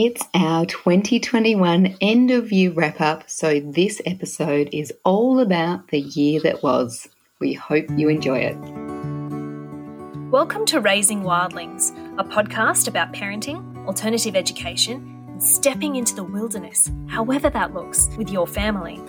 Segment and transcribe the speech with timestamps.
[0.00, 5.98] It's our 2021 end of year wrap up, so this episode is all about the
[5.98, 7.08] year that was.
[7.40, 8.56] We hope you enjoy it.
[10.30, 16.88] Welcome to Raising Wildlings, a podcast about parenting, alternative education, and stepping into the wilderness,
[17.08, 19.00] however that looks, with your family.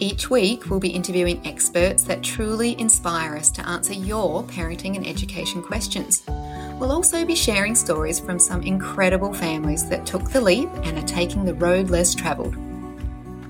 [0.00, 5.06] Each week, we'll be interviewing experts that truly inspire us to answer your parenting and
[5.06, 6.24] education questions.
[6.82, 11.06] We'll also be sharing stories from some incredible families that took the leap and are
[11.06, 12.56] taking the road less travelled.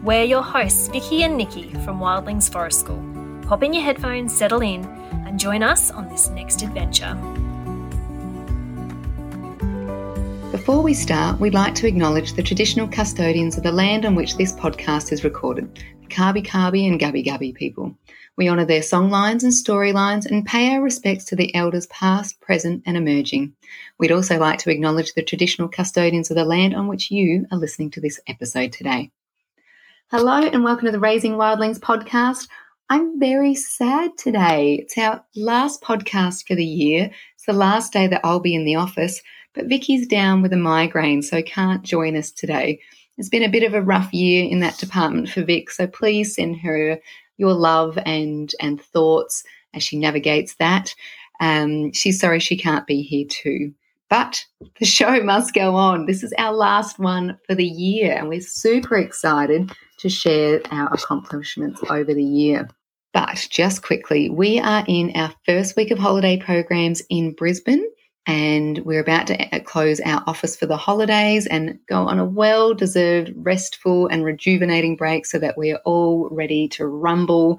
[0.03, 3.03] We're your hosts, Vicky and Nikki from Wildlings Forest School.
[3.49, 4.85] Pop in your headphones, settle in,
[5.27, 7.15] and join us on this next adventure.
[10.51, 14.37] Before we start, we'd like to acknowledge the traditional custodians of the land on which
[14.37, 17.97] this podcast is recorded, the Kabi Kabi and Gubbi Gubbi people.
[18.35, 22.83] We honour their songlines and storylines and pay our respects to the elders past, present,
[22.87, 23.53] and emerging.
[23.99, 27.59] We'd also like to acknowledge the traditional custodians of the land on which you are
[27.59, 29.11] listening to this episode today.
[30.11, 32.49] Hello, and welcome to the Raising Wildlings podcast.
[32.89, 34.77] I'm very sad today.
[34.77, 37.11] It's our last podcast for the year.
[37.35, 39.23] It's the last day that I'll be in the office,
[39.55, 42.81] but Vicky's down with a migraine, so can't join us today.
[43.19, 46.35] It's been a bit of a rough year in that department for Vic, so please
[46.35, 46.99] send her
[47.37, 49.45] your love and and thoughts
[49.75, 50.95] as she navigates that.
[51.41, 53.75] Um, she's sorry she can't be here too.
[54.09, 54.45] But
[54.79, 56.07] the show must go on.
[56.07, 60.93] This is our last one for the year, and we're super excited to share our
[60.93, 62.69] accomplishments over the year.
[63.15, 67.87] But just quickly, we are in our first week of holiday programs in Brisbane
[68.27, 72.73] and we're about to close our office for the holidays and go on a well
[72.73, 77.59] deserved, restful, and rejuvenating break so that we are all ready to rumble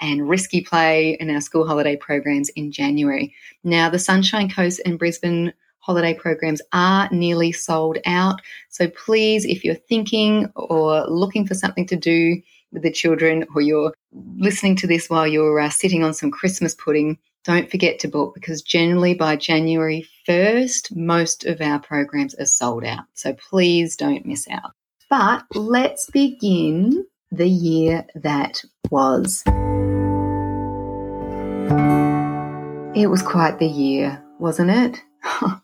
[0.00, 3.34] and risky play in our school holiday programs in January.
[3.64, 8.40] Now, the Sunshine Coast and Brisbane holiday programs are nearly sold out.
[8.70, 12.40] So please, if you're thinking or looking for something to do
[12.72, 13.92] with the children or you're
[14.38, 18.34] listening to this while you're uh, sitting on some Christmas pudding, don't forget to book
[18.34, 23.04] because generally by January 1st, most of our programs are sold out.
[23.12, 24.72] So please don't miss out.
[25.10, 29.42] But let's begin the year that was.
[32.96, 35.02] It was quite the year, wasn't it?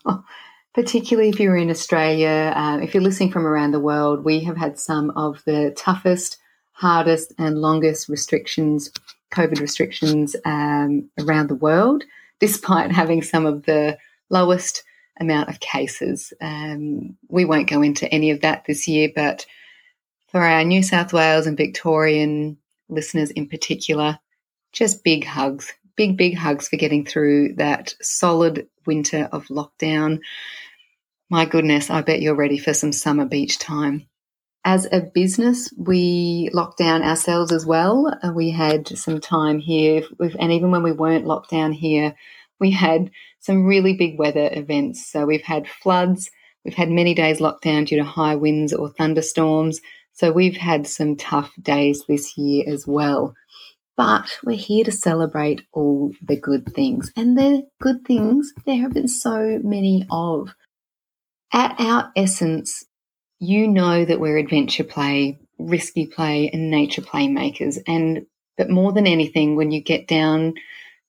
[0.75, 4.57] Particularly if you're in Australia, uh, if you're listening from around the world, we have
[4.57, 6.37] had some of the toughest,
[6.73, 8.91] hardest, and longest restrictions
[9.31, 12.05] COVID restrictions um, around the world,
[12.39, 13.99] despite having some of the
[14.29, 14.83] lowest
[15.19, 16.33] amount of cases.
[16.41, 19.47] Um, we won't go into any of that this year, but
[20.29, 22.57] for our New South Wales and Victorian
[22.89, 24.19] listeners in particular,
[24.73, 30.21] just big hugs, big, big hugs for getting through that solid winter of lockdown.
[31.29, 34.07] My goodness, I bet you're ready for some summer beach time.
[34.65, 38.15] As a business, we locked down ourselves as well.
[38.23, 40.03] Uh, we had some time here,
[40.39, 42.15] and even when we weren't locked down here,
[42.59, 45.07] we had some really big weather events.
[45.07, 46.31] So we've had floods,
[46.65, 49.81] we've had many days locked down due to high winds or thunderstorms.
[50.13, 53.35] So we've had some tough days this year as well.
[53.97, 57.11] But we're here to celebrate all the good things.
[57.17, 60.55] And the good things, there have been so many of.
[61.53, 62.85] At our essence,
[63.41, 67.79] you know that we're adventure play, risky play, and nature playmakers.
[67.89, 70.55] And but more than anything, when you get down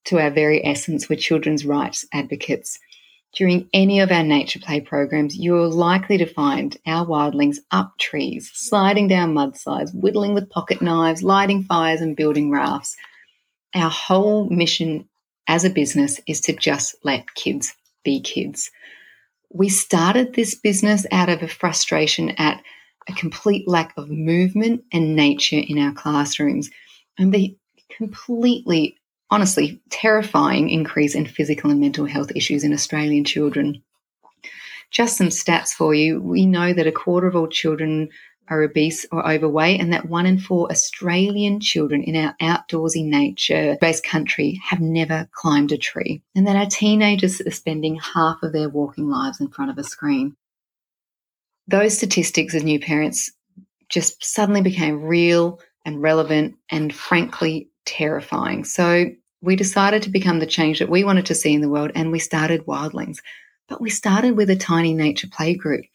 [0.05, 2.79] to our very essence, we're children's rights advocates.
[3.33, 8.49] During any of our nature play programs, you're likely to find our wildlings up trees,
[8.53, 12.95] sliding down mudslides, whittling with pocket knives, lighting fires, and building rafts.
[13.73, 15.07] Our whole mission
[15.47, 18.71] as a business is to just let kids be kids
[19.53, 22.61] we started this business out of a frustration at
[23.09, 26.69] a complete lack of movement and nature in our classrooms
[27.17, 27.55] and the
[27.89, 28.97] completely,
[29.29, 33.81] honestly, terrifying increase in physical and mental health issues in Australian children.
[34.91, 36.21] Just some stats for you.
[36.21, 38.09] We know that a quarter of all children
[38.49, 43.77] are obese or overweight, and that one in four Australian children in our outdoorsy nature
[43.79, 48.53] based country have never climbed a tree, and that our teenagers are spending half of
[48.53, 50.35] their walking lives in front of a screen.
[51.67, 53.31] Those statistics as new parents
[53.87, 58.63] just suddenly became real and relevant and frankly terrifying.
[58.63, 59.05] So
[59.41, 62.11] we decided to become the change that we wanted to see in the world and
[62.11, 63.17] we started Wildlings.
[63.67, 65.85] But we started with a tiny nature play group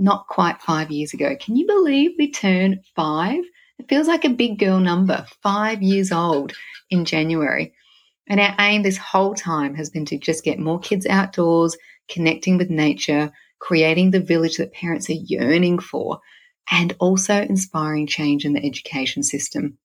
[0.00, 1.36] not quite five years ago.
[1.38, 3.44] Can you believe we turned five?
[3.78, 6.52] It feels like a big girl number, five years old
[6.88, 7.74] in January.
[8.26, 11.76] And our aim this whole time has been to just get more kids outdoors,
[12.08, 16.20] connecting with nature, creating the village that parents are yearning for,
[16.70, 19.76] and also inspiring change in the education system.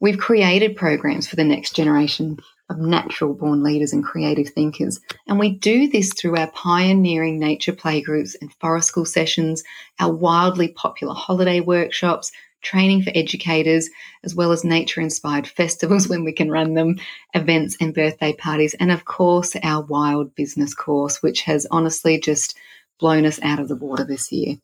[0.00, 5.00] We've created programs for the next generation of natural born leaders and creative thinkers.
[5.26, 9.62] And we do this through our pioneering nature playgroups and forest school sessions,
[10.00, 12.32] our wildly popular holiday workshops,
[12.62, 13.88] training for educators,
[14.24, 16.96] as well as nature inspired festivals when we can run them,
[17.34, 22.56] events and birthday parties, and of course, our wild business course, which has honestly just
[22.98, 24.56] blown us out of the water this year.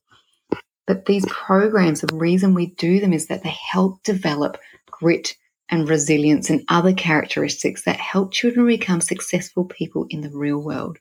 [0.87, 4.59] But these programs, the reason we do them is that they help develop
[4.91, 5.37] grit
[5.69, 10.99] and resilience and other characteristics that help children become successful people in the real world.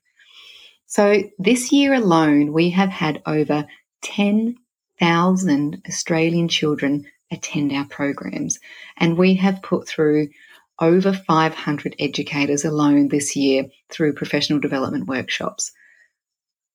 [0.85, 3.65] So this year alone, we have had over
[4.03, 8.59] 10,000 Australian children attend our programs,
[8.97, 10.29] and we have put through
[10.79, 15.71] over 500 educators alone this year through professional development workshops.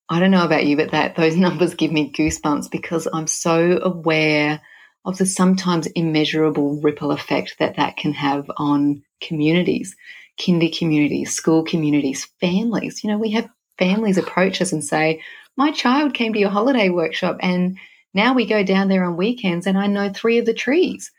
[0.09, 3.81] I don't know about you, but that those numbers give me goosebumps because I'm so
[3.83, 4.61] aware
[5.07, 9.97] of the sometimes immeasurable ripple effect that that can have on communities,
[10.45, 13.03] kinder communities, school communities, families.
[13.03, 13.49] You know, we have
[13.79, 15.23] families approach us and say,
[15.57, 17.79] My child came to your holiday workshop and
[18.15, 21.13] now we go down there on weekends and I know three of the trees.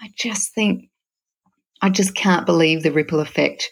[0.00, 0.90] I just think,
[1.80, 3.70] I just can't believe the ripple effect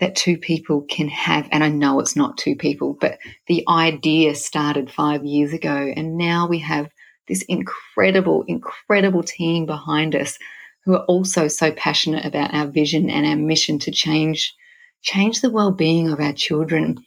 [0.00, 1.48] that two people can have.
[1.52, 5.92] And I know it's not two people, but the idea started five years ago.
[5.96, 6.90] And now we have
[7.28, 10.38] this incredible, incredible team behind us
[10.84, 14.54] who are also so passionate about our vision and our mission to change
[15.02, 16.98] change the well-being of our children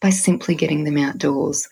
[0.00, 1.68] by simply getting them outdoors.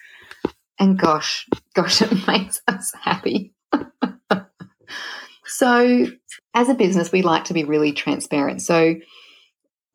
[0.79, 3.55] And gosh, gosh, it makes us happy.
[5.45, 6.07] so,
[6.55, 8.63] as a business, we like to be really transparent.
[8.63, 8.95] So,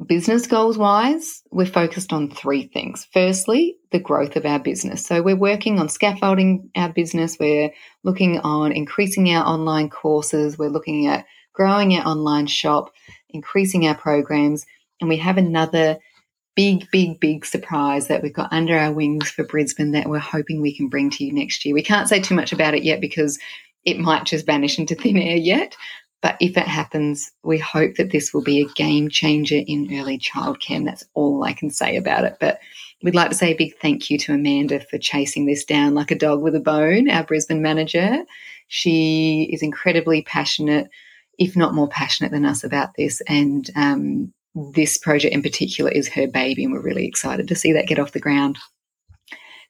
[0.07, 3.07] Business goals wise, we're focused on three things.
[3.13, 5.05] Firstly, the growth of our business.
[5.05, 7.37] So we're working on scaffolding our business.
[7.39, 7.71] We're
[8.03, 10.57] looking on increasing our online courses.
[10.57, 12.91] We're looking at growing our online shop,
[13.29, 14.65] increasing our programs.
[14.99, 15.99] And we have another
[16.55, 20.61] big, big, big surprise that we've got under our wings for Brisbane that we're hoping
[20.61, 21.73] we can bring to you next year.
[21.73, 23.39] We can't say too much about it yet because
[23.85, 25.75] it might just vanish into thin air yet.
[26.23, 30.17] But if it happens, we hope that this will be a game changer in early
[30.17, 30.77] childcare.
[30.77, 32.37] And that's all I can say about it.
[32.39, 32.59] But
[33.03, 36.11] we'd like to say a big thank you to Amanda for chasing this down like
[36.11, 38.23] a dog with a bone, our Brisbane manager.
[38.69, 40.89] She is incredibly passionate,
[41.37, 43.21] if not more passionate than us about this.
[43.27, 47.73] And um, this project in particular is her baby, and we're really excited to see
[47.73, 48.57] that get off the ground.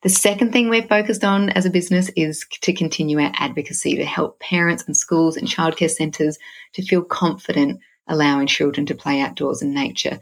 [0.03, 4.03] The second thing we're focused on as a business is to continue our advocacy to
[4.03, 6.37] help parents and schools and childcare centres
[6.73, 10.19] to feel confident allowing children to play outdoors in nature.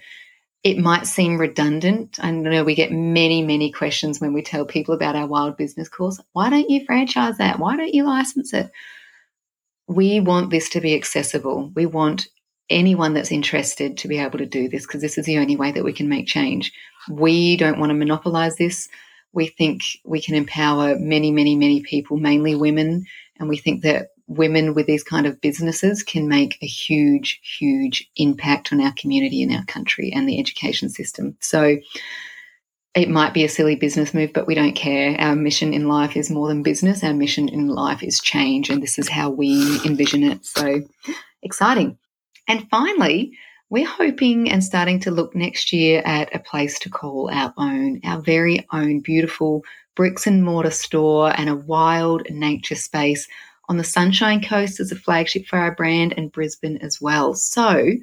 [0.64, 2.20] It might seem redundant.
[2.22, 5.90] I know we get many, many questions when we tell people about our wild business
[5.90, 6.22] course.
[6.34, 7.58] Why don't you franchise that?
[7.58, 8.70] Why don't you license it?
[9.88, 11.72] We want this to be accessible.
[11.74, 12.28] We want
[12.70, 15.72] anyone that's interested to be able to do this because this is the only way
[15.72, 16.72] that we can make change.
[17.10, 18.88] We don't want to monopolize this
[19.34, 23.06] we think we can empower many, many, many people, mainly women.
[23.40, 28.10] And we think that women with these kind of businesses can make a huge, huge
[28.16, 31.36] impact on our community and our country and the education system.
[31.40, 31.78] So
[32.94, 35.16] it might be a silly business move, but we don't care.
[35.20, 37.04] Our mission in life is more than business.
[37.04, 38.70] Our mission in life is change.
[38.70, 40.46] And this is how we envision it.
[40.46, 40.82] So
[41.42, 41.98] exciting.
[42.48, 43.32] And finally,
[43.72, 48.02] we're hoping and starting to look next year at a place to call our own,
[48.04, 49.64] our very own beautiful
[49.96, 53.30] bricks and mortar store and a wild nature space
[53.70, 57.34] on the Sunshine Coast as a flagship for our brand and Brisbane as well.
[57.34, 57.94] So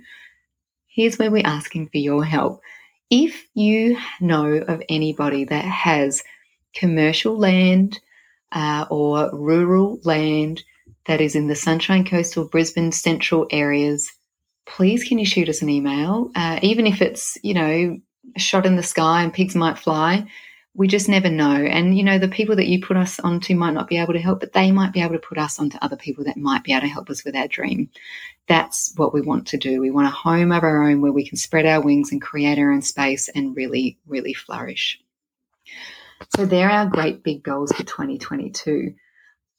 [0.87, 2.63] here's where we're asking for your help.
[3.11, 6.25] If you know of anybody that has
[6.75, 8.01] commercial land
[8.53, 10.63] uh, or rural land
[11.05, 14.11] that is in the Sunshine Coast or Brisbane central areas,
[14.69, 16.31] please can you shoot us an email?
[16.35, 17.99] Uh, even if it's, you know,
[18.37, 20.27] a shot in the sky and pigs might fly,
[20.75, 21.55] we just never know.
[21.55, 24.21] And, you know, the people that you put us onto might not be able to
[24.21, 26.73] help, but they might be able to put us onto other people that might be
[26.73, 27.91] able to help us with our dream.
[28.47, 29.81] That's what we want to do.
[29.81, 32.59] We want a home of our own where we can spread our wings and create
[32.59, 35.01] our own space and really, really flourish.
[36.37, 38.95] So, they're our great big goals for 2022.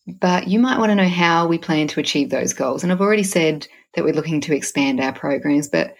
[0.07, 2.83] But you might want to know how we plan to achieve those goals.
[2.83, 5.95] And I've already said that we're looking to expand our programs, but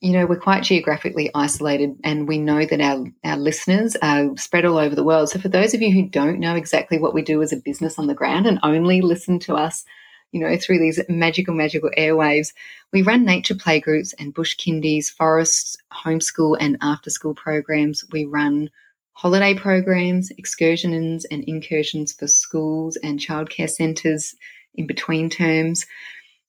[0.00, 4.66] you know, we're quite geographically isolated and we know that our, our listeners are spread
[4.66, 5.30] all over the world.
[5.30, 7.98] So, for those of you who don't know exactly what we do as a business
[7.98, 9.84] on the ground and only listen to us,
[10.32, 12.52] you know, through these magical, magical airwaves,
[12.92, 18.04] we run nature playgroups and bush kindies, forests, homeschool, and after school programs.
[18.12, 18.70] We run
[19.12, 24.34] holiday programs, excursions and incursions for schools and childcare centres
[24.74, 25.86] in between terms.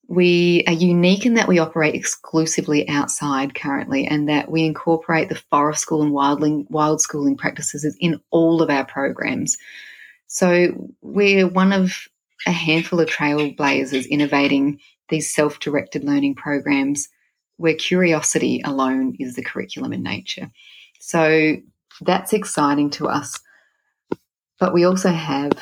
[0.08, 5.42] We are unique in that we operate exclusively outside currently and that we incorporate the
[5.50, 9.58] forest school and wildling, wild schooling practices in all of our programs.
[10.26, 12.08] So we're one of
[12.46, 17.08] a handful of trailblazers innovating these self directed learning programs
[17.58, 20.50] where curiosity alone is the curriculum in nature.
[21.00, 21.56] So
[22.00, 23.38] that's exciting to us.
[24.58, 25.52] But we also have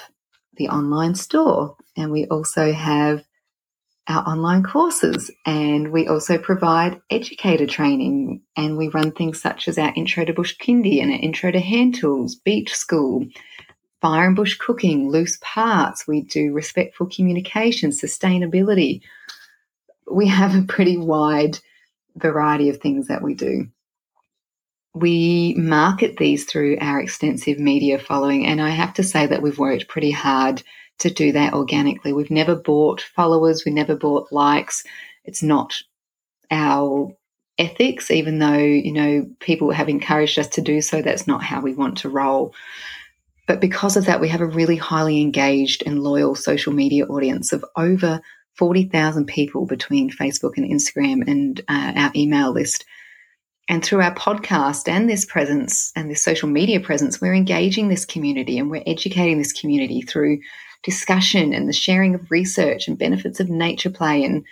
[0.57, 3.25] the online store and we also have
[4.09, 9.79] our online courses and we also provide educator training and we run things such as
[9.79, 13.27] our intro to bush kindy and our intro to hand tools beach school
[14.01, 16.07] fire and bush cooking loose parts.
[16.07, 19.01] We do respectful communication sustainability.
[20.11, 21.59] We have a pretty wide
[22.15, 23.67] variety of things that we do.
[24.95, 29.59] We market these through our extensive media following and i have to say that we've
[29.59, 30.63] worked pretty hard
[30.99, 32.13] to do that organically.
[32.13, 34.85] We've never bought followers, we never bought likes.
[35.25, 35.75] It's not
[36.51, 37.15] our
[37.59, 41.03] ethics, even though, you know, people have encouraged us to do so.
[41.03, 42.55] That's not how we want to roll.
[43.47, 47.53] But because of that, we have a really highly engaged and loyal social media audience
[47.53, 48.21] of over
[48.55, 52.85] 40,000 people between Facebook and Instagram and uh, our email list.
[53.69, 58.05] And through our podcast and this presence and this social media presence, we're engaging this
[58.05, 60.39] community and we're educating this community through
[60.83, 64.25] discussion and the sharing of research and benefits of nature play.
[64.25, 64.45] And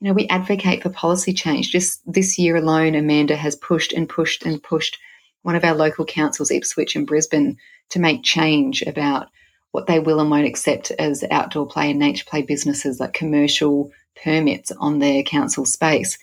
[0.00, 1.70] you know we advocate for policy change.
[1.70, 4.98] Just this year alone amanda has pushed and pushed and pushed
[5.42, 7.56] one of our local councils ipswich and brisbane
[7.90, 9.28] to make change about
[9.72, 13.90] what they will and won't accept as outdoor play and nature play businesses like commercial
[14.22, 16.18] permits on their council space.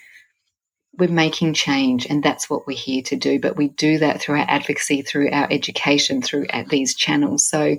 [0.98, 4.40] We're making change and that's what we're here to do but we do that through
[4.40, 7.48] our advocacy through our education through these channels.
[7.48, 7.78] So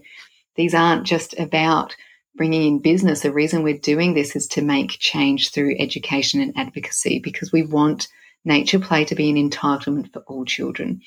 [0.56, 1.96] these aren't just about
[2.36, 3.20] bringing in business.
[3.20, 7.62] The reason we're doing this is to make change through education and advocacy because we
[7.62, 8.08] want
[8.44, 11.02] nature play to be an entitlement for all children.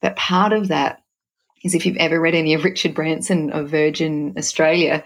[0.00, 1.02] But part of that
[1.62, 5.04] is if you've ever read any of Richard Branson of Virgin Australia,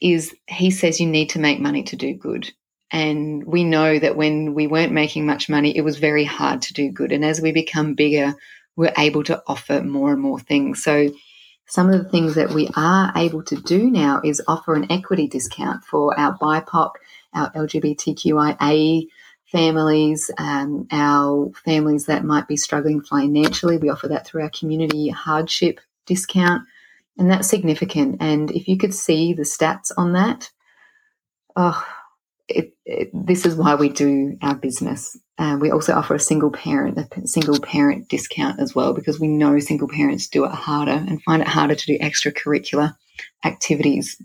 [0.00, 2.52] is he says you need to make money to do good.
[2.90, 6.74] And we know that when we weren't making much money, it was very hard to
[6.74, 7.12] do good.
[7.12, 8.34] And as we become bigger,
[8.76, 10.82] we're able to offer more and more things.
[10.82, 11.10] So
[11.68, 15.28] some of the things that we are able to do now is offer an equity
[15.28, 16.92] discount for our BIPOC,
[17.34, 19.06] our LGBTQIA
[19.44, 23.76] families, um, our families that might be struggling financially.
[23.76, 26.62] We offer that through our community hardship discount,
[27.18, 28.16] and that's significant.
[28.20, 30.50] And if you could see the stats on that,
[31.54, 31.86] oh,
[32.48, 35.18] it, it, this is why we do our business.
[35.38, 39.28] Uh, we also offer a single parent, a single parent discount as well, because we
[39.28, 42.94] know single parents do it harder and find it harder to do extracurricular
[43.44, 44.20] activities.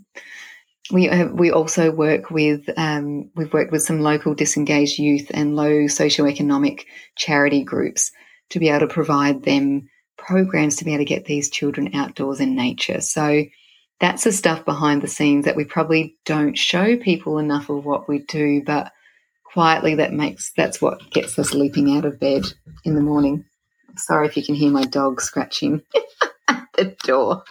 [0.90, 5.84] We we also work with um, we've worked with some local disengaged youth and low
[5.86, 6.84] socioeconomic
[7.16, 8.10] charity groups
[8.50, 12.40] to be able to provide them programs to be able to get these children outdoors
[12.40, 13.00] in nature.
[13.00, 13.44] So
[14.00, 18.08] that's the stuff behind the scenes that we probably don't show people enough of what
[18.08, 18.92] we do, but
[19.54, 22.42] quietly that makes that's what gets us leaping out of bed
[22.84, 23.44] in the morning.
[23.96, 25.80] Sorry if you can hear my dog scratching
[26.48, 27.44] at the door.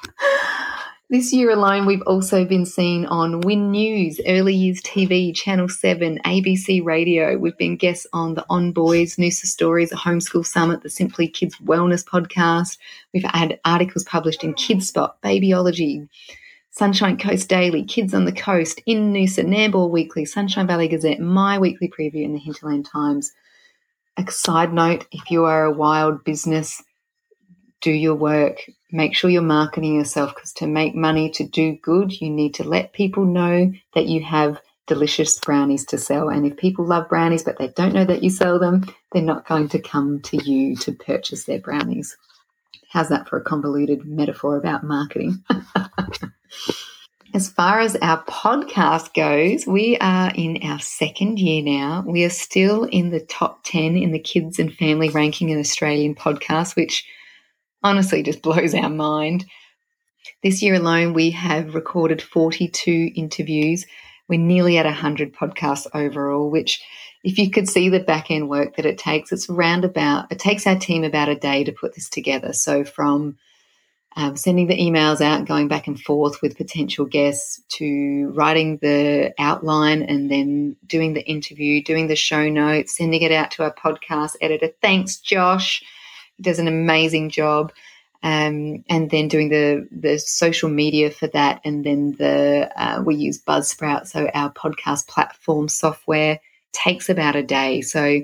[1.10, 6.20] This year alone, we've also been seen on Win News, Early Years TV, Channel 7,
[6.26, 7.38] ABC Radio.
[7.38, 11.56] We've been guests on the On Boys, Noosa Stories, a homeschool summit, the Simply Kids
[11.64, 12.78] Wellness podcast.
[13.14, 16.10] We've had articles published in Kids Spot, Babyology,
[16.76, 21.60] Sunshine Coast Daily, Kids on the Coast, in Noosa, Nambour Weekly, Sunshine Valley Gazette, my
[21.60, 23.32] weekly preview in the Hinterland Times.
[24.18, 26.82] A side note if you are a wild business,
[27.82, 28.58] do your work.
[28.92, 32.64] Make sure you're marketing yourself because to make money, to do good, you need to
[32.64, 36.30] let people know that you have delicious brownies to sell.
[36.30, 39.48] And if people love brownies but they don't know that you sell them, they're not
[39.48, 42.18] going to come to you to purchase their brownies.
[42.90, 45.44] How's that for a convoluted metaphor about marketing?
[47.34, 52.04] As far as our podcast goes, we are in our second year now.
[52.06, 56.14] We are still in the top 10 in the kids and family ranking in Australian
[56.14, 57.08] podcasts, which
[57.82, 59.46] honestly just blows our mind.
[60.44, 63.88] This year alone, we have recorded 42 interviews.
[64.30, 66.84] We're nearly at 100 podcasts overall, which,
[67.24, 70.38] if you could see the back end work that it takes, it's around about, it
[70.38, 72.54] takes our team about a day to put this together.
[72.54, 73.38] So, from
[74.16, 79.34] um, sending the emails out, going back and forth with potential guests, to writing the
[79.40, 83.74] outline and then doing the interview, doing the show notes, sending it out to our
[83.74, 84.70] podcast editor.
[84.82, 85.84] Thanks, Josh.
[86.38, 87.72] He does an amazing job.
[88.22, 93.16] Um, and then doing the the social media for that, and then the uh, we
[93.16, 96.40] use Buzzsprout, so our podcast platform software
[96.72, 97.82] takes about a day.
[97.82, 98.22] So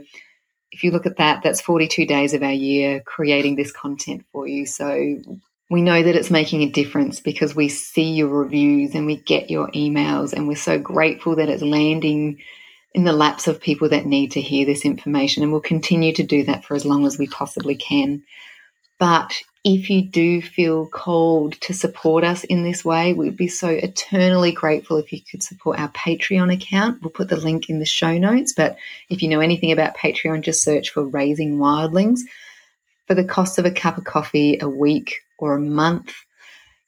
[0.72, 4.48] if you look at that, that's 42 days of our year creating this content for
[4.48, 4.66] you.
[4.66, 5.18] So
[5.70, 9.52] we know that it's making a difference because we see your reviews and we get
[9.52, 12.40] your emails, and we're so grateful that it's landing
[12.94, 15.44] in the laps of people that need to hear this information.
[15.44, 18.24] And we'll continue to do that for as long as we possibly can.
[18.98, 23.68] But if you do feel called to support us in this way, we'd be so
[23.70, 27.02] eternally grateful if you could support our Patreon account.
[27.02, 28.54] We'll put the link in the show notes.
[28.54, 28.78] But
[29.10, 32.22] if you know anything about Patreon, just search for Raising Wildlings.
[33.10, 36.14] For the cost of a cup of coffee a week or a month,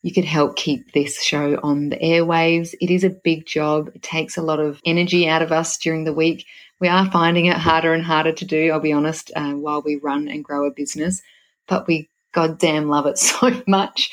[0.04, 2.75] you could help keep this show on the airwaves.
[2.80, 3.90] It is a big job.
[3.96, 6.46] It takes a lot of energy out of us during the week.
[6.80, 9.96] We are finding it harder and harder to do, I'll be honest, uh, while we
[9.96, 11.24] run and grow a business.
[11.68, 14.12] But we goddamn love it so much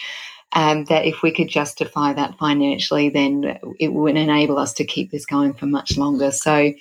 [0.53, 5.11] um, that if we could justify that financially, then it would enable us to keep
[5.11, 6.31] this going for much longer.
[6.31, 6.73] So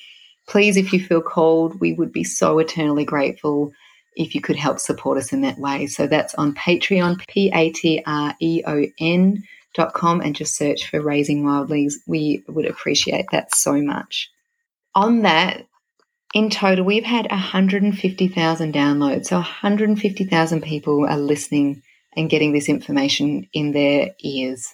[0.48, 3.74] please, if you feel called, we would be so eternally grateful
[4.18, 5.88] if you could help support us in that way.
[5.88, 9.44] So that's on Patreon, P A T R E O N
[9.74, 11.94] dot com, and just search for Raising Wild Wildlings.
[12.08, 14.30] We would appreciate that so much.
[14.96, 15.68] On that,
[16.34, 19.28] in total, we've had 150,000 downloads.
[19.28, 21.84] So 150,000 people are listening
[22.16, 24.74] and getting this information in their ears.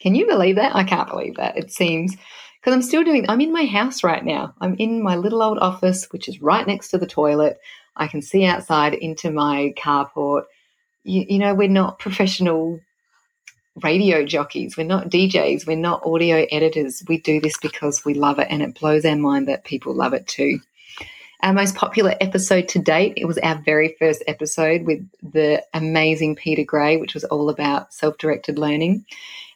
[0.00, 0.74] Can you believe that?
[0.74, 1.56] I can't believe that.
[1.56, 2.16] It seems
[2.60, 4.54] because I'm still doing, I'm in my house right now.
[4.60, 7.58] I'm in my little old office, which is right next to the toilet.
[7.98, 10.44] I can see outside into my carport.
[11.04, 12.80] You, you know, we're not professional
[13.82, 14.76] radio jockeys.
[14.76, 15.66] We're not DJs.
[15.66, 17.02] We're not audio editors.
[17.08, 20.14] We do this because we love it and it blows our mind that people love
[20.14, 20.60] it too.
[21.40, 26.34] Our most popular episode to date, it was our very first episode with the amazing
[26.34, 29.04] Peter Gray, which was all about self directed learning.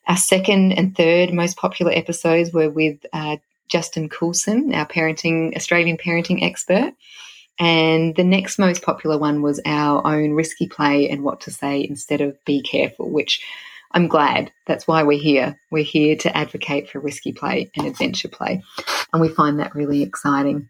[0.07, 5.97] Our second and third most popular episodes were with uh, Justin Coulson, our parenting Australian
[5.97, 6.95] parenting expert.
[7.58, 11.86] And the next most popular one was our own risky play and what to say
[11.88, 13.45] instead of be careful, which
[13.93, 14.52] I'm glad.
[14.67, 15.60] That's why we're here.
[15.71, 18.62] We're here to advocate for risky play and adventure play.
[19.12, 20.69] And we find that really exciting.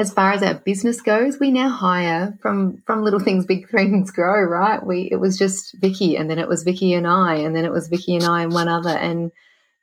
[0.00, 4.12] As far as our business goes, we now hire from from little things, big things
[4.12, 4.84] grow, right?
[4.84, 7.72] We it was just Vicky, and then it was Vicky and I, and then it
[7.72, 9.32] was Vicky and I and one other, and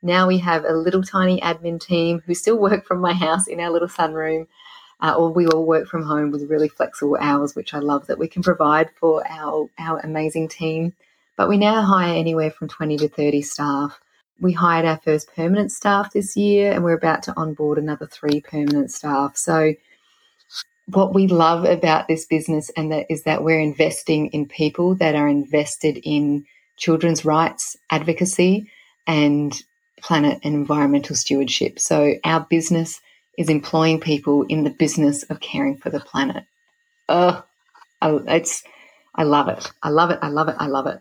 [0.00, 3.60] now we have a little tiny admin team who still work from my house in
[3.60, 4.46] our little sunroom
[5.00, 8.18] uh, or we all work from home with really flexible hours, which I love that
[8.18, 10.94] we can provide for our, our amazing team.
[11.36, 14.00] But we now hire anywhere from 20 to 30 staff.
[14.40, 18.40] We hired our first permanent staff this year, and we're about to onboard another three
[18.40, 19.36] permanent staff.
[19.36, 19.74] So,
[20.86, 25.16] what we love about this business and that is that we're investing in people that
[25.16, 28.70] are invested in children's rights advocacy
[29.06, 29.62] and
[30.00, 31.78] planet and environmental stewardship.
[31.78, 33.00] So our business
[33.36, 36.44] is employing people in the business of caring for the planet.
[37.08, 37.44] Oh,
[38.02, 38.62] it's,
[39.14, 39.70] I love it.
[39.82, 40.18] I love it.
[40.22, 40.56] I love it.
[40.58, 41.00] I love it.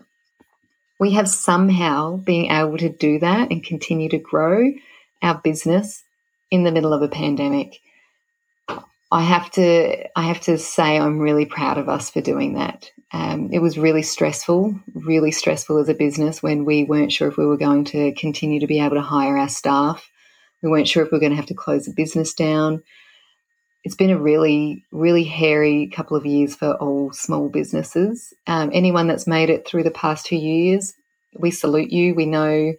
[1.00, 4.72] We have somehow been able to do that and continue to grow
[5.22, 6.04] our business
[6.52, 7.82] in the middle of a pandemic.
[9.12, 12.92] I have to, I have to say, I'm really proud of us for doing that.
[13.12, 17.38] Um, it was really stressful, really stressful as a business when we weren't sure if
[17.38, 20.10] we were going to continue to be able to hire our staff
[20.66, 22.82] we weren't sure if we were going to have to close the business down.
[23.84, 28.34] It's been a really, really hairy couple of years for all small businesses.
[28.48, 30.96] Um, anyone that's made it through the past two years,
[31.38, 32.16] we salute you.
[32.16, 32.74] We know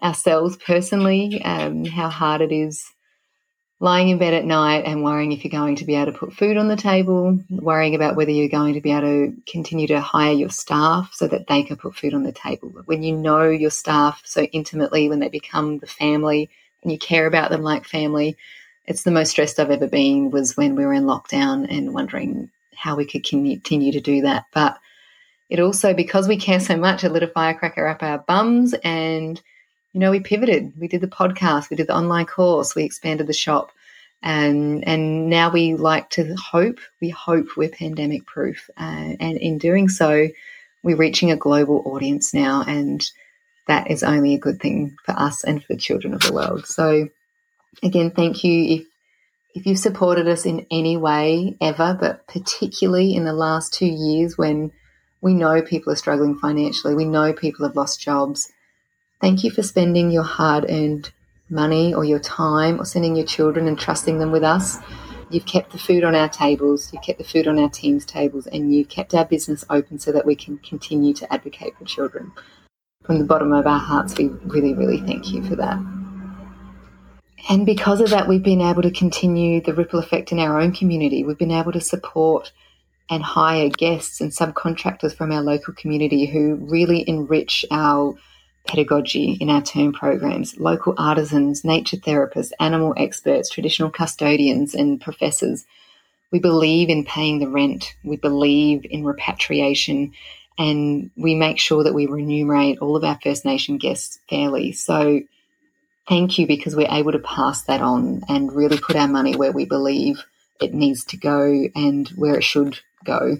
[0.00, 2.84] ourselves personally um, how hard it is
[3.78, 6.32] lying in bed at night and worrying if you're going to be able to put
[6.32, 10.00] food on the table, worrying about whether you're going to be able to continue to
[10.00, 12.72] hire your staff so that they can put food on the table.
[12.86, 16.48] When you know your staff so intimately, when they become the family,
[16.86, 18.36] and you care about them like family.
[18.84, 22.48] It's the most stressed I've ever been was when we were in lockdown and wondering
[22.76, 24.44] how we could continue to do that.
[24.54, 24.78] But
[25.50, 29.42] it also, because we care so much, it lit a firecracker up our bums and,
[29.92, 30.72] you know, we pivoted.
[30.78, 33.72] We did the podcast, we did the online course, we expanded the shop.
[34.22, 38.70] And, and now we like to hope, we hope we're pandemic proof.
[38.76, 40.28] Uh, and in doing so,
[40.84, 42.62] we're reaching a global audience now.
[42.64, 43.04] And
[43.66, 46.66] that is only a good thing for us and for the children of the world.
[46.66, 47.08] So,
[47.82, 48.86] again, thank you if
[49.54, 54.36] if you've supported us in any way ever, but particularly in the last two years
[54.36, 54.70] when
[55.22, 58.52] we know people are struggling financially, we know people have lost jobs.
[59.18, 61.10] Thank you for spending your hard earned
[61.48, 64.76] money or your time or sending your children and trusting them with us.
[65.30, 68.46] You've kept the food on our tables, you've kept the food on our teams' tables,
[68.46, 72.32] and you've kept our business open so that we can continue to advocate for children.
[73.06, 75.78] From the bottom of our hearts, we really, really thank you for that.
[77.48, 80.72] And because of that, we've been able to continue the ripple effect in our own
[80.72, 81.22] community.
[81.22, 82.50] We've been able to support
[83.08, 88.16] and hire guests and subcontractors from our local community who really enrich our
[88.66, 95.64] pedagogy in our term programs, local artisans, nature therapists, animal experts, traditional custodians, and professors.
[96.32, 100.12] We believe in paying the rent, we believe in repatriation,
[100.58, 104.72] and we make sure that we remunerate all of our First Nation guests fairly.
[104.72, 105.20] So,
[106.08, 109.52] thank you because we're able to pass that on and really put our money where
[109.52, 110.24] we believe
[110.60, 113.38] it needs to go and where it should go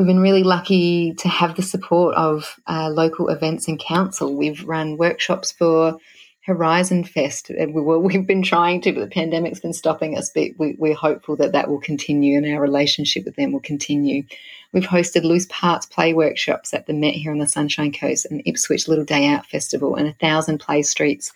[0.00, 4.34] we've been really lucky to have the support of uh, local events and council.
[4.34, 5.98] We've run workshops for
[6.46, 7.50] Horizon Fest.
[7.68, 10.30] We've been trying to, but the pandemic's been stopping us.
[10.34, 14.24] But we, are hopeful that that will continue and our relationship with them will continue.
[14.72, 18.42] We've hosted loose parts play workshops at the Met here on the Sunshine Coast and
[18.46, 21.32] Ipswich Little Day Out Festival and a thousand play streets,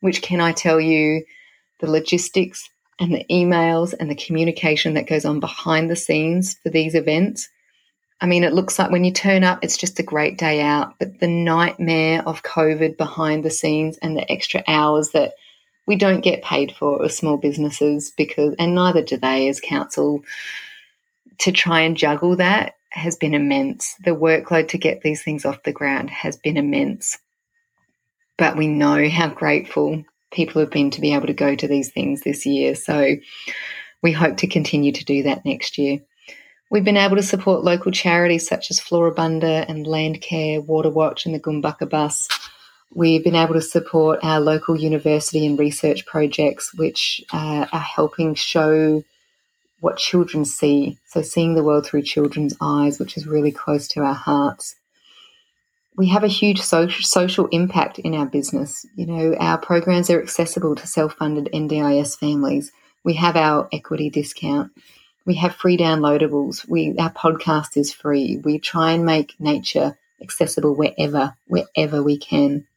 [0.00, 1.24] which can I tell you,
[1.78, 2.68] the logistics
[2.98, 7.48] and the emails and the communication that goes on behind the scenes for these events.
[8.20, 10.98] I mean, it looks like when you turn up, it's just a great day out,
[10.98, 15.34] but the nightmare of COVID behind the scenes and the extra hours that
[15.86, 20.22] we don't get paid for as small businesses because, and neither do they as council,
[21.42, 23.94] to try and juggle that has been immense.
[24.04, 27.18] The workload to get these things off the ground has been immense.
[28.38, 31.90] But we know how grateful people have been to be able to go to these
[31.90, 32.74] things this year.
[32.74, 33.16] So
[34.02, 36.00] we hope to continue to do that next year.
[36.70, 41.40] We've been able to support local charities such as Floribunda and Landcare, Waterwatch, and the
[41.40, 42.28] Goombucka Bus.
[42.94, 48.34] We've been able to support our local university and research projects, which uh, are helping
[48.34, 49.02] show
[49.82, 50.96] what children see.
[51.06, 54.76] So, seeing the world through children's eyes, which is really close to our hearts.
[55.96, 58.86] We have a huge social, impact in our business.
[58.94, 62.70] You know, our programs are accessible to self funded NDIS families.
[63.02, 64.70] We have our equity discount.
[65.26, 66.66] We have free downloadables.
[66.68, 68.40] We our podcast is free.
[68.44, 72.68] We try and make nature accessible wherever, wherever we can.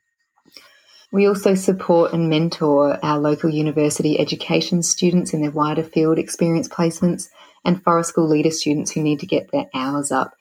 [1.15, 6.67] We also support and mentor our local university education students in their wider field experience
[6.67, 7.29] placements
[7.63, 10.33] and forest school leader students who need to get their hours up.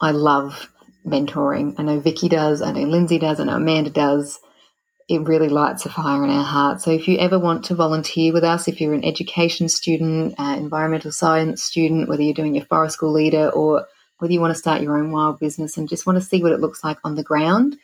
[0.00, 0.72] I love
[1.06, 1.74] mentoring.
[1.76, 4.40] I know Vicky does, I know Lindsay does, I know Amanda does
[5.06, 6.80] it really lights a fire in our heart.
[6.80, 10.56] So if you ever want to volunteer with us, if you're an education student, uh,
[10.56, 14.58] environmental science student, whether you're doing your forest school leader or whether you want to
[14.58, 17.16] start your own wild business and just want to see what it looks like on
[17.16, 17.76] the ground,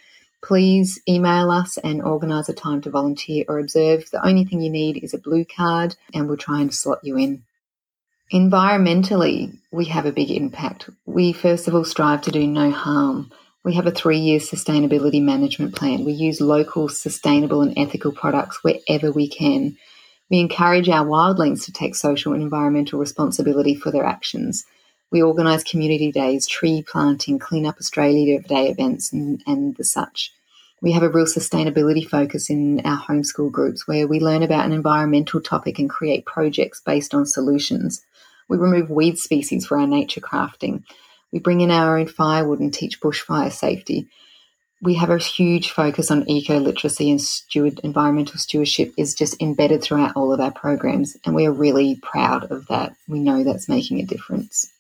[0.43, 4.11] please email us and organise a time to volunteer or observe.
[4.11, 7.17] The only thing you need is a blue card and we'll try and slot you
[7.17, 7.45] in.
[8.33, 10.89] Environmentally, we have a big impact.
[11.07, 13.31] We first of all strive to do no harm.
[13.63, 16.05] We have a three year sustainability management plan.
[16.05, 19.77] We use local, sustainable, and ethical products wherever we can.
[20.31, 24.65] We encourage our wildlings to take social and environmental responsibility for their actions.
[25.13, 30.33] We organise community days, tree planting, Clean Up Australia Day events, and, and the such.
[30.81, 34.73] We have a real sustainability focus in our homeschool groups where we learn about an
[34.73, 38.03] environmental topic and create projects based on solutions.
[38.49, 40.83] We remove weed species for our nature crafting.
[41.31, 44.09] We bring in our own firewood and teach bushfire safety.
[44.81, 49.83] We have a huge focus on eco literacy and steward, environmental stewardship is just embedded
[49.83, 52.95] throughout all of our programs, and we are really proud of that.
[53.07, 54.73] We know that's making a difference.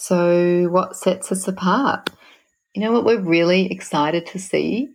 [0.00, 2.08] So, what sets us apart?
[2.72, 4.90] You know what we're really excited to see?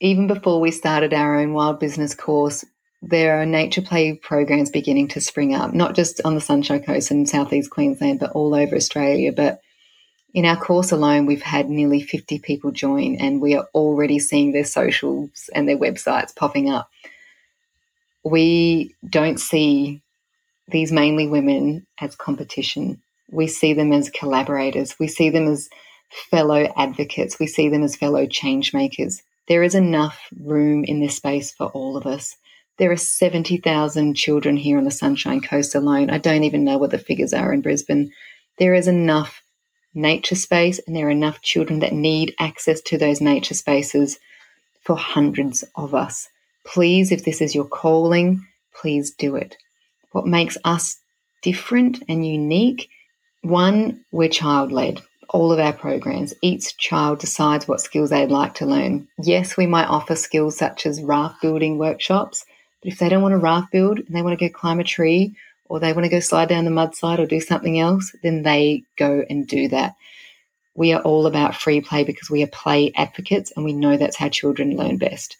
[0.00, 2.64] Even before we started our own wild business course,
[3.02, 7.10] there are nature play programs beginning to spring up, not just on the Sunshine Coast
[7.10, 9.32] and southeast Queensland, but all over Australia.
[9.32, 9.60] But
[10.32, 14.52] in our course alone, we've had nearly 50 people join, and we are already seeing
[14.52, 16.88] their socials and their websites popping up.
[18.22, 20.00] We don't see
[20.68, 23.02] these mainly women as competition.
[23.32, 24.98] We see them as collaborators.
[24.98, 25.68] We see them as
[26.30, 27.38] fellow advocates.
[27.38, 29.22] We see them as fellow change makers.
[29.48, 32.36] There is enough room in this space for all of us.
[32.78, 36.10] There are 70,000 children here on the Sunshine Coast alone.
[36.10, 38.12] I don't even know what the figures are in Brisbane.
[38.58, 39.42] There is enough
[39.94, 44.18] nature space and there are enough children that need access to those nature spaces
[44.82, 46.28] for hundreds of us.
[46.64, 49.56] Please, if this is your calling, please do it.
[50.12, 50.98] What makes us
[51.42, 52.88] different and unique?
[53.42, 55.00] One, we're child led.
[55.30, 59.08] All of our programs, each child decides what skills they'd like to learn.
[59.20, 62.44] Yes, we might offer skills such as raft building workshops,
[62.82, 64.84] but if they don't want to raft build and they want to go climb a
[64.84, 68.14] tree or they want to go slide down the mud slide or do something else,
[68.22, 69.96] then they go and do that.
[70.76, 74.16] We are all about free play because we are play advocates and we know that's
[74.16, 75.36] how children learn best.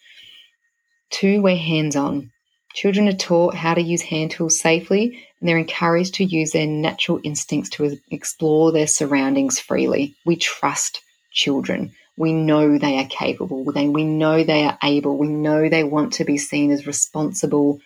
[1.10, 2.31] Two, we're hands on.
[2.74, 6.66] Children are taught how to use hand tools safely and they're encouraged to use their
[6.66, 10.14] natural instincts to explore their surroundings freely.
[10.24, 11.92] We trust children.
[12.16, 13.64] We know they are capable.
[13.64, 15.16] we know they are able.
[15.16, 17.80] We know they want to be seen as responsible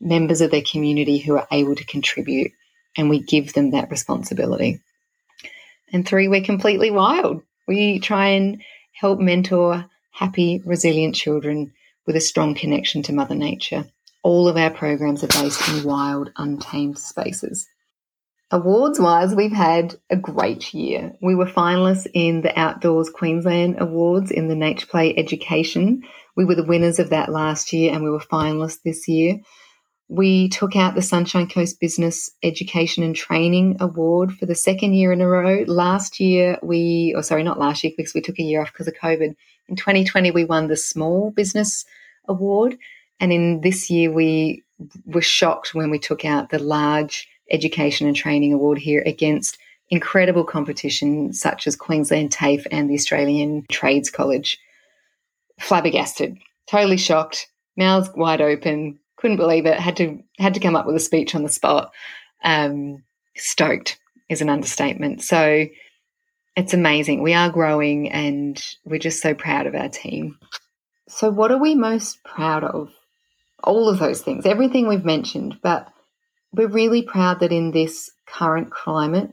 [0.00, 2.52] members of their community who are able to contribute,
[2.96, 4.80] and we give them that responsibility.
[5.92, 7.42] And three, we're completely wild.
[7.66, 8.62] We try and
[8.92, 11.72] help mentor happy, resilient children
[12.06, 13.84] with a strong connection to Mother Nature.
[14.22, 17.68] All of our programs are based in wild, untamed spaces.
[18.50, 21.12] Awards wise, we've had a great year.
[21.20, 26.02] We were finalists in the Outdoors Queensland Awards in the Nature Play Education.
[26.34, 29.40] We were the winners of that last year and we were finalists this year.
[30.08, 35.12] We took out the Sunshine Coast Business Education and Training Award for the second year
[35.12, 35.64] in a row.
[35.66, 38.88] Last year, we, or sorry, not last year because we took a year off because
[38.88, 39.36] of COVID.
[39.68, 41.84] In 2020, we won the Small Business
[42.26, 42.78] Award.
[43.20, 44.62] And in this year, we
[45.06, 49.58] were shocked when we took out the Large Education and Training Award here against
[49.90, 54.58] incredible competition such as Queensland TAFE and the Australian Trades College.
[55.58, 59.80] Flabbergasted, totally shocked, mouths wide open, couldn't believe it.
[59.80, 61.92] Had to had to come up with a speech on the spot.
[62.44, 63.02] Um,
[63.34, 65.22] stoked is an understatement.
[65.22, 65.66] So
[66.58, 67.22] it's amazing.
[67.22, 70.38] We are growing, and we're just so proud of our team.
[71.08, 72.90] So, what are we most proud of?
[73.62, 75.92] All of those things, everything we've mentioned, but
[76.52, 79.30] we're really proud that in this current climate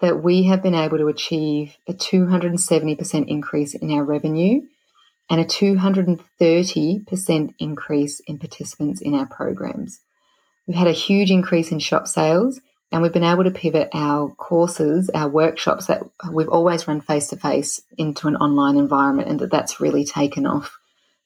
[0.00, 4.60] that we have been able to achieve a 270% increase in our revenue
[5.30, 10.00] and a 230% increase in participants in our programs.
[10.66, 12.60] We've had a huge increase in shop sales
[12.90, 17.28] and we've been able to pivot our courses, our workshops that we've always run face
[17.28, 20.77] to face into an online environment and that that's really taken off.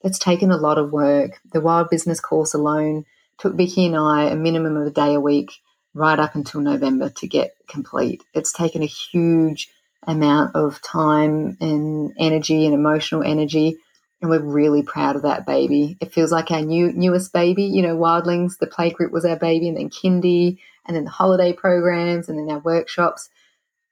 [0.03, 1.41] That's taken a lot of work.
[1.53, 3.05] The Wild Business course alone
[3.39, 5.53] took Vicky and I a minimum of a day a week
[5.95, 8.23] right up until November to get complete.
[8.35, 9.69] It's taken a huge
[10.07, 13.79] amount of time and energy and emotional energy
[14.23, 15.97] and we're really proud of that baby.
[16.01, 17.65] It feels like our new newest baby.
[17.65, 21.11] You know, Wildlings, the play group was our baby, and then Kindy, and then the
[21.11, 23.29] holiday programs, and then our workshops.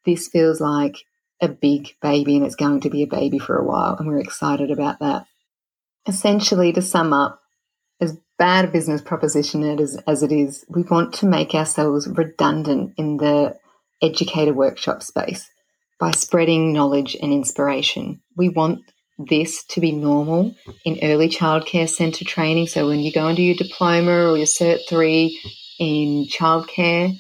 [0.07, 1.05] This feels like
[1.41, 4.21] a big baby, and it's going to be a baby for a while, and we're
[4.21, 5.27] excited about that.
[6.07, 7.41] Essentially, to sum up,
[8.01, 12.09] as bad a business proposition it is, as it is, we want to make ourselves
[12.09, 13.57] redundant in the
[14.03, 15.49] educator workshop space
[15.99, 18.23] by spreading knowledge and inspiration.
[18.37, 18.81] We want
[19.19, 22.69] this to be normal in early childcare centre training.
[22.69, 25.39] So when you go and do your diploma or your Cert 3
[25.79, 27.15] in childcare,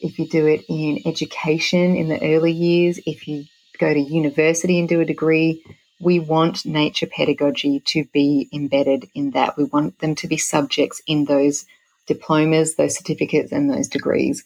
[0.00, 3.44] if you do it in education in the early years, if you
[3.78, 5.64] go to university and do a degree,
[6.00, 9.56] we want nature pedagogy to be embedded in that.
[9.56, 11.66] We want them to be subjects in those
[12.06, 14.44] diplomas, those certificates, and those degrees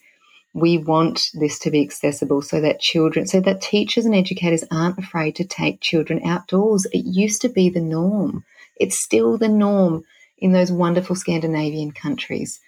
[0.53, 4.99] we want this to be accessible so that children, so that teachers and educators aren't
[4.99, 6.85] afraid to take children outdoors.
[6.91, 8.45] It used to be the norm.
[8.79, 10.03] It's still the norm
[10.37, 12.59] in those wonderful Scandinavian countries.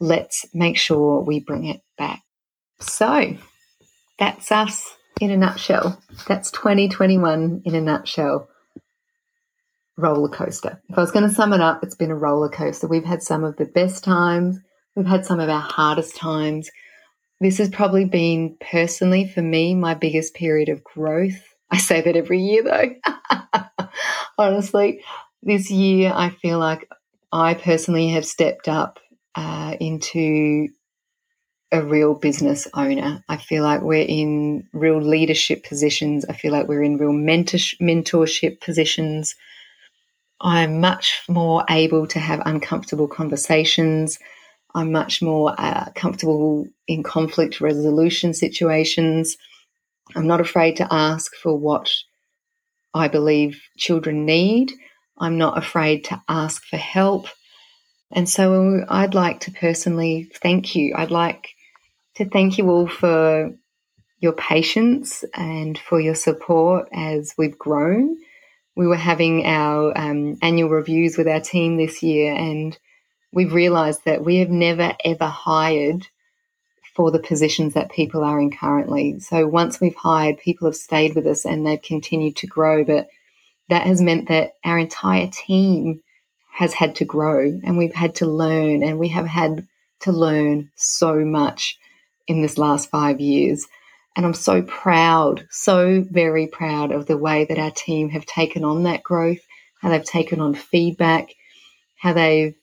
[0.00, 2.22] Let's make sure we bring it back.
[2.80, 3.36] So
[4.18, 6.00] that's us in a nutshell.
[6.26, 8.48] That's 2021 in a nutshell.
[9.96, 10.80] Roller coaster.
[10.88, 12.86] If I was going to sum it up, it's been a roller coaster.
[12.86, 14.58] We've had some of the best times,
[14.94, 16.70] we've had some of our hardest times
[17.40, 21.54] this has probably been personally for me my biggest period of growth.
[21.70, 23.88] I say that every year though.
[24.38, 25.02] Honestly,
[25.42, 26.88] this year I feel like
[27.30, 28.98] I personally have stepped up
[29.34, 30.68] uh, into
[31.70, 33.22] a real business owner.
[33.28, 36.24] I feel like we're in real leadership positions.
[36.28, 39.34] I feel like we're in real mentor- mentorship positions.
[40.40, 44.18] I'm much more able to have uncomfortable conversations.
[44.74, 49.36] I'm much more uh, comfortable in conflict resolution situations.
[50.16, 51.92] I'm not afraid to ask for what
[52.94, 54.72] I believe children need.
[55.18, 57.26] I'm not afraid to ask for help.
[58.12, 60.94] And so I'd like to personally thank you.
[60.96, 61.50] I'd like
[62.18, 63.52] to thank you all for
[64.18, 68.16] your patience and for your support as we've grown.
[68.74, 72.76] We were having our um, annual reviews with our team this year, and
[73.32, 76.08] we've realized that we have never ever hired
[76.96, 79.20] for the positions that people are in currently.
[79.20, 82.82] So once we've hired, people have stayed with us and they've continued to grow.
[82.82, 83.06] But
[83.68, 86.02] that has meant that our entire team
[86.50, 89.68] has had to grow and we've had to learn and we have had
[90.00, 91.78] to learn so much
[92.28, 93.66] in this last five years.
[94.14, 98.64] And I'm so proud, so very proud of the way that our team have taken
[98.64, 99.40] on that growth,
[99.80, 101.34] how they've taken on feedback,
[101.96, 102.54] how they've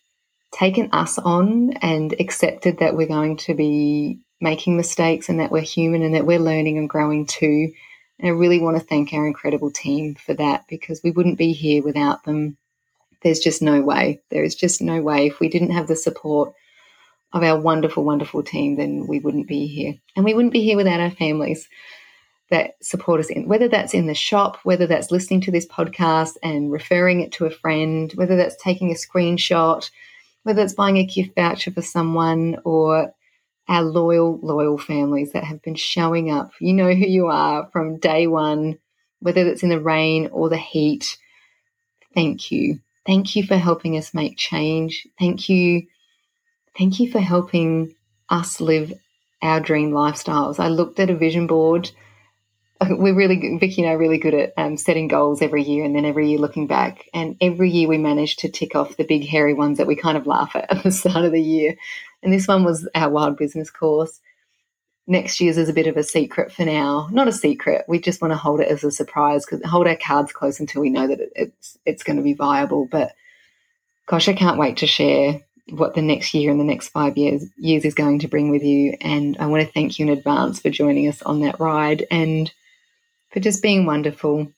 [0.51, 5.61] taken us on and accepted that we're going to be making mistakes and that we're
[5.61, 7.71] human and that we're learning and growing too.
[8.19, 11.51] And I really want to thank our incredible team for that because we wouldn't be
[11.51, 12.57] here without them.
[13.23, 14.21] There's just no way.
[14.29, 15.27] There is just no way.
[15.27, 16.53] If we didn't have the support
[17.33, 19.95] of our wonderful, wonderful team, then we wouldn't be here.
[20.15, 21.67] And we wouldn't be here without our families
[22.49, 26.33] that support us in, whether that's in the shop, whether that's listening to this podcast
[26.43, 29.89] and referring it to a friend, whether that's taking a screenshot,
[30.43, 33.11] whether it's buying a gift voucher for someone or
[33.67, 36.51] our loyal, loyal families that have been showing up.
[36.59, 38.77] You know who you are from day one,
[39.19, 41.17] whether it's in the rain or the heat.
[42.13, 42.79] Thank you.
[43.07, 45.07] Thank you for helping us make change.
[45.19, 45.87] Thank you.
[46.77, 47.95] Thank you for helping
[48.29, 48.91] us live
[49.41, 50.59] our dream lifestyles.
[50.59, 51.89] I looked at a vision board.
[52.89, 55.95] We're really, Vicky and I are really good at um, setting goals every year and
[55.95, 57.09] then every year looking back.
[57.13, 60.17] And every year we manage to tick off the big, hairy ones that we kind
[60.17, 61.75] of laugh at at the start of the year.
[62.21, 64.19] And this one was our wild business course.
[65.07, 67.07] Next year's is a bit of a secret for now.
[67.11, 67.85] Not a secret.
[67.87, 70.81] We just want to hold it as a surprise because hold our cards close until
[70.81, 72.87] we know that it's it's going to be viable.
[72.91, 73.13] But
[74.07, 77.45] gosh, I can't wait to share what the next year and the next five years
[77.57, 78.95] years is going to bring with you.
[79.01, 82.51] And I want to thank you in advance for joining us on that ride and
[83.31, 84.51] for just being wonderful.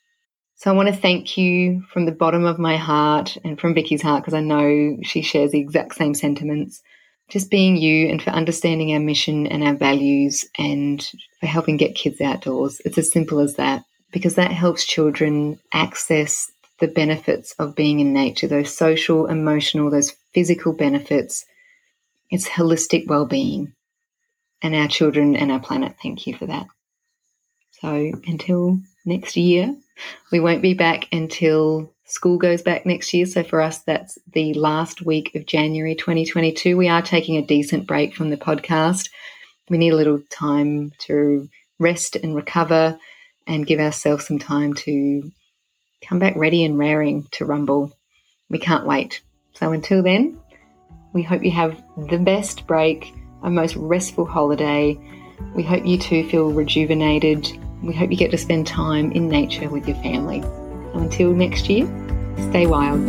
[0.56, 4.02] So I want to thank you from the bottom of my heart and from Vicky's
[4.02, 6.82] heart because I know she shares the exact same sentiments
[7.30, 11.96] just being you and for understanding our mission and our values and for helping get
[11.96, 12.82] kids outdoors.
[12.86, 18.14] It's as simple as that because that helps children access the benefits of being in
[18.14, 21.46] nature, those social, emotional, those physical benefits.
[22.30, 23.74] It's holistic well being.
[24.62, 26.68] And our children and our planet, thank you for that.
[27.82, 29.76] So until next year,
[30.32, 33.26] we won't be back until School goes back next year.
[33.26, 36.78] So for us, that's the last week of January 2022.
[36.78, 39.10] We are taking a decent break from the podcast.
[39.72, 43.00] We need a little time to rest and recover
[43.48, 45.32] and give ourselves some time to
[46.08, 47.92] come back ready and raring to rumble.
[48.52, 49.22] We can't wait.
[49.60, 50.40] So until then,
[51.14, 55.00] we hope you have the best break, a most restful holiday.
[55.56, 57.58] We hope you too feel rejuvenated.
[57.82, 60.44] We hope you get to spend time in nature with your family.
[60.94, 61.86] Until next year,
[62.50, 63.02] stay wild.